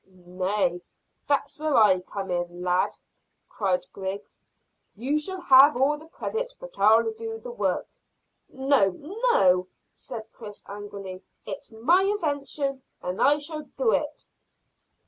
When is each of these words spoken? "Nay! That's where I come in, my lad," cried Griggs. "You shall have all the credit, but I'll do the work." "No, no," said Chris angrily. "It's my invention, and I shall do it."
"Nay! 0.07 0.81
That's 1.27 1.59
where 1.59 1.77
I 1.77 1.99
come 1.99 2.31
in, 2.31 2.63
my 2.63 2.71
lad," 2.85 2.97
cried 3.47 3.85
Griggs. 3.93 4.41
"You 4.95 5.19
shall 5.19 5.41
have 5.41 5.77
all 5.77 5.95
the 5.99 6.07
credit, 6.07 6.55
but 6.59 6.79
I'll 6.79 7.11
do 7.11 7.37
the 7.37 7.51
work." 7.51 7.85
"No, 8.49 8.89
no," 9.29 9.67
said 9.93 10.31
Chris 10.33 10.63
angrily. 10.67 11.21
"It's 11.45 11.71
my 11.71 12.01
invention, 12.01 12.81
and 13.03 13.21
I 13.21 13.37
shall 13.37 13.61
do 13.77 13.91
it." 13.91 14.25